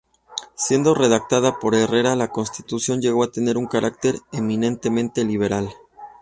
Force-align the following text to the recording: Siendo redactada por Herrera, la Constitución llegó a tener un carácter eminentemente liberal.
Siendo 0.55 0.95
redactada 0.95 1.59
por 1.59 1.75
Herrera, 1.75 2.15
la 2.15 2.29
Constitución 2.31 3.01
llegó 3.01 3.23
a 3.23 3.31
tener 3.31 3.55
un 3.55 3.67
carácter 3.67 4.15
eminentemente 4.31 5.23
liberal. 5.23 5.71